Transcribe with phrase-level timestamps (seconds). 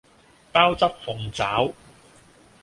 [0.51, 1.75] 鮑汁鳳爪